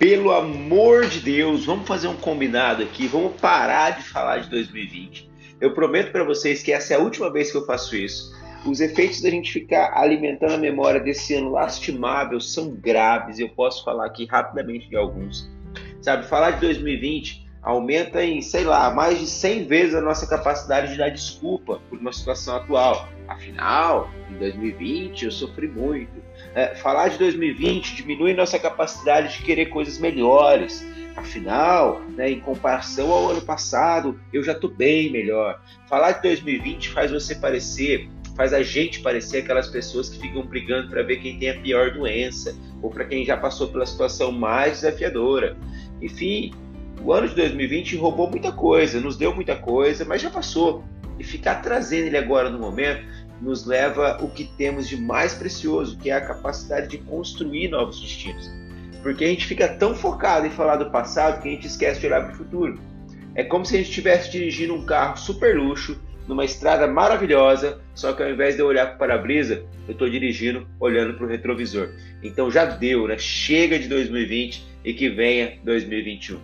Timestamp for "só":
67.94-68.12